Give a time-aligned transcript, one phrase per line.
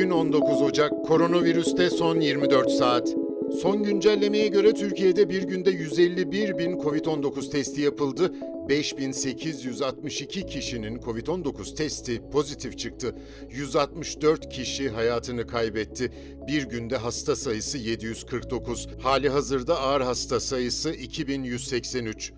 [0.00, 3.08] Bugün 19 Ocak, koronavirüste son 24 saat.
[3.62, 8.32] Son güncellemeye göre Türkiye'de bir günde 151 bin COVID-19 testi yapıldı.
[8.68, 13.14] 5862 kişinin COVID-19 testi pozitif çıktı.
[13.50, 16.12] 164 kişi hayatını kaybetti.
[16.48, 18.88] Bir günde hasta sayısı 749.
[19.02, 22.32] Hali hazırda ağır hasta sayısı 2183.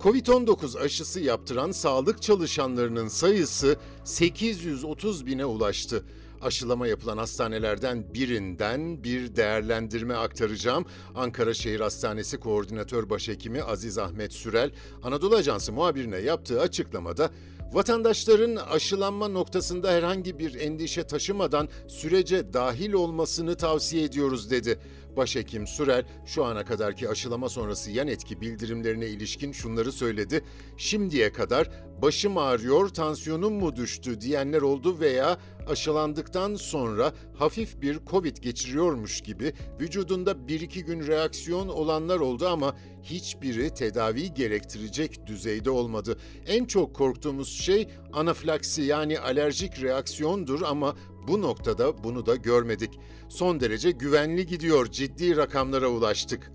[0.00, 6.04] Covid-19 aşısı yaptıran sağlık çalışanlarının sayısı 830 bine ulaştı.
[6.42, 10.86] Aşılama yapılan hastanelerden birinden bir değerlendirme aktaracağım.
[11.14, 14.70] Ankara Şehir Hastanesi Koordinatör Başhekimi Aziz Ahmet Sürel,
[15.02, 17.30] Anadolu Ajansı muhabirine yaptığı açıklamada
[17.72, 24.78] vatandaşların aşılanma noktasında herhangi bir endişe taşımadan sürece dahil olmasını tavsiye ediyoruz dedi.
[25.16, 30.44] Başhekim Sürel şu ana kadarki aşılama sonrası yan etki bildirimlerine ilişkin şunları söyledi.
[30.76, 31.70] Şimdiye kadar
[32.02, 39.52] başım ağrıyor, tansiyonum mu düştü diyenler oldu veya aşılandıktan sonra hafif bir Covid geçiriyormuş gibi
[39.80, 46.18] vücudunda 1-2 gün reaksiyon olanlar oldu ama hiçbiri tedavi gerektirecek düzeyde olmadı.
[46.46, 50.96] En çok korktuğumuz şey anafilaksi yani alerjik reaksiyondur ama
[51.28, 52.98] bu noktada bunu da görmedik.
[53.28, 56.52] Son derece güvenli gidiyor, ciddi rakamlara ulaştık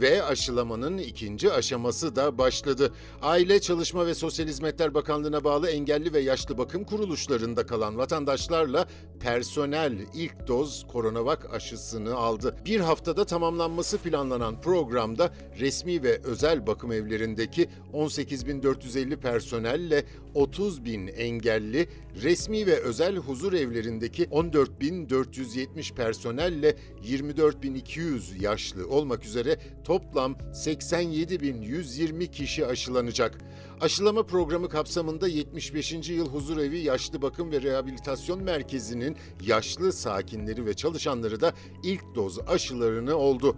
[0.00, 2.92] ve aşılamanın ikinci aşaması da başladı.
[3.22, 8.86] Aile, Çalışma ve Sosyal Hizmetler Bakanlığı'na bağlı engelli ve yaşlı bakım kuruluşlarında kalan vatandaşlarla
[9.20, 12.56] personel ilk doz koronavak aşısını aldı.
[12.64, 20.04] Bir haftada tamamlanması planlanan programda resmi ve özel bakım evlerindeki 18.450 personelle
[20.38, 21.88] 30.000 engelli,
[22.22, 33.38] resmi ve özel huzur evlerindeki 14.470 personelle 24.200 yaşlı olmak üzere toplam 87.120 kişi aşılanacak.
[33.80, 35.92] Aşılama programı kapsamında 75.
[36.08, 39.16] Yıl Huzurevi Yaşlı Bakım ve Rehabilitasyon Merkezi'nin
[39.46, 43.56] yaşlı sakinleri ve çalışanları da ilk doz aşılarını oldu.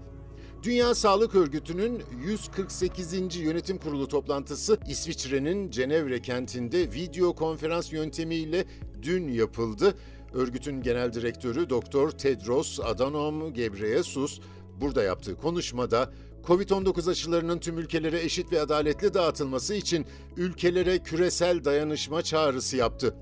[0.63, 3.37] Dünya Sağlık Örgütü'nün 148.
[3.37, 8.65] Yönetim Kurulu toplantısı İsviçre'nin Cenevre kentinde video konferans yöntemiyle
[9.03, 9.95] dün yapıldı.
[10.33, 14.41] Örgütün genel direktörü Doktor Tedros Adhanom Ghebreyesus
[14.81, 16.13] burada yaptığı konuşmada
[16.45, 20.07] Covid-19 aşılarının tüm ülkelere eşit ve adaletli dağıtılması için
[20.37, 23.15] ülkelere küresel dayanışma çağrısı yaptı.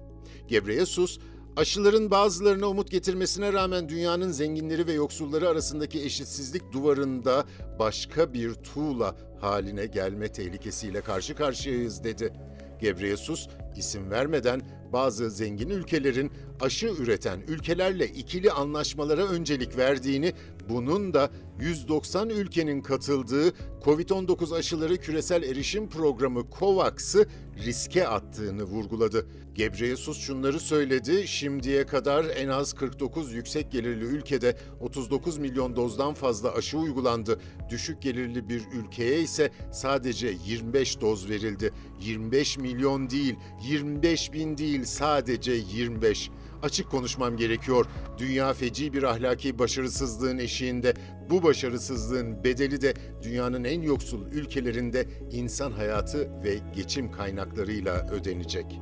[0.48, 1.18] Gebreyesus,
[1.58, 7.44] aşıların bazılarına umut getirmesine rağmen dünyanın zenginleri ve yoksulları arasındaki eşitsizlik duvarında
[7.78, 12.32] başka bir tuğla haline gelme tehlikesiyle karşı karşıyayız dedi.
[12.80, 20.32] Gebreyesus isim vermeden bazı zengin ülkelerin aşı üreten ülkelerle ikili anlaşmalara öncelik verdiğini,
[20.68, 21.30] bunun da
[21.60, 23.52] 190 ülkenin katıldığı
[23.84, 27.26] COVID-19 aşıları küresel erişim programı COVAX'ı
[27.64, 29.26] riske attığını vurguladı.
[29.54, 36.54] Gebreyesus şunları söyledi, şimdiye kadar en az 49 yüksek gelirli ülkede 39 milyon dozdan fazla
[36.54, 37.40] aşı uygulandı.
[37.70, 41.72] Düşük gelirli bir ülkeye ise sadece 25 doz verildi.
[42.00, 46.30] 25 milyon değil, 25 bin değil sadece 25.
[46.62, 47.86] Açık konuşmam gerekiyor.
[48.18, 50.94] Dünya feci bir ahlaki başarısızlığın eşiğinde.
[51.30, 58.80] Bu başarısızlığın bedeli de dünyanın en yoksul ülkelerinde insan hayatı ve geçim kaynaklarıyla ödenecek.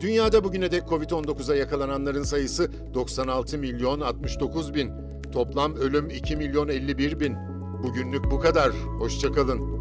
[0.00, 4.90] Dünyada bugüne dek Covid-19'a yakalananların sayısı 96 milyon 69 bin.
[5.32, 7.36] Toplam ölüm 2 milyon 51 bin.
[7.82, 8.70] Bugünlük bu kadar.
[8.98, 9.75] Hoşçakalın.